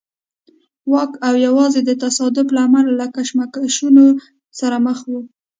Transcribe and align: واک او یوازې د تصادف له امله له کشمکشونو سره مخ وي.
واک 0.91 1.11
او 1.27 1.33
یوازې 1.47 1.81
د 1.83 1.91
تصادف 2.03 2.47
له 2.55 2.59
امله 2.67 2.91
له 2.99 3.05
کشمکشونو 3.15 4.05
سره 4.59 4.75
مخ 4.85 4.97
وي. 5.09 5.21